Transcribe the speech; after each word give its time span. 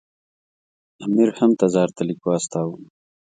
امیر 1.05 1.29
هم 1.39 1.51
تزار 1.61 1.89
ته 1.95 2.01
لیک 2.07 2.21
واستاوه. 2.25 2.77